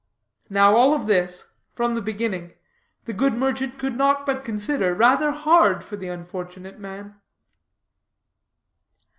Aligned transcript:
Now 0.49 0.75
all 0.75 0.95
of 0.95 1.05
this, 1.05 1.53
from 1.73 1.93
the 1.93 2.01
beginning, 2.01 2.53
the 3.05 3.13
good 3.13 3.35
merchant 3.35 3.77
could 3.77 3.95
not 3.95 4.25
but 4.25 4.43
consider 4.43 4.95
rather 4.95 5.29
hard 5.29 5.83
for 5.83 5.95
the 5.95 6.07
unfortunate 6.07 6.79
man. 6.79 7.21